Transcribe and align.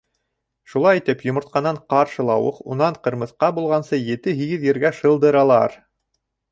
Шулай 0.71 1.01
итеп, 1.01 1.21
йомортҡанан 1.27 1.77
ҡаршылауыҡ, 1.95 2.59
унан 2.77 2.99
ҡырмыҫҡа 3.07 3.53
булғансы 3.59 4.03
ете-һигеҙ 4.05 4.69
ергә 4.71 4.97
шылдыралар. 5.03 5.83